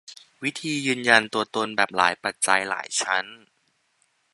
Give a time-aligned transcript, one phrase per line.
[0.43, 3.25] วิธียืนยันตัวตนแบบ "หลายปัจจัย" หลายชั้น